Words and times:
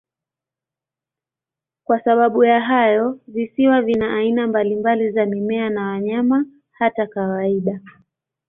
Kwa 1.83 2.03
sababu 2.03 2.43
ya 2.43 2.61
hayo, 2.61 3.19
visiwa 3.27 3.81
vina 3.81 4.13
aina 4.17 4.47
mbalimbali 4.47 5.11
za 5.11 5.25
mimea 5.25 5.69
na 5.69 5.87
wanyama, 5.87 6.45
hata 6.71 7.07
kawaida. 7.07 7.81